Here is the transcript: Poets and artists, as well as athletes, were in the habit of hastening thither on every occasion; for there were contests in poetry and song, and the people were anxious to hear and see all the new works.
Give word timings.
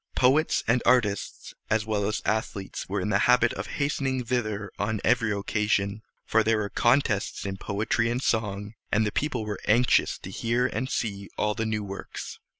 Poets 0.15 0.63
and 0.67 0.81
artists, 0.83 1.53
as 1.69 1.85
well 1.85 2.07
as 2.07 2.23
athletes, 2.25 2.89
were 2.89 2.99
in 3.01 3.09
the 3.09 3.19
habit 3.29 3.53
of 3.53 3.67
hastening 3.77 4.25
thither 4.25 4.71
on 4.79 4.99
every 5.03 5.31
occasion; 5.31 6.01
for 6.25 6.41
there 6.43 6.57
were 6.57 6.69
contests 6.69 7.45
in 7.45 7.57
poetry 7.57 8.09
and 8.09 8.23
song, 8.23 8.73
and 8.91 9.05
the 9.05 9.11
people 9.11 9.45
were 9.45 9.59
anxious 9.67 10.17
to 10.17 10.31
hear 10.31 10.65
and 10.65 10.89
see 10.89 11.29
all 11.37 11.53
the 11.53 11.67
new 11.67 11.83
works. 11.83 12.39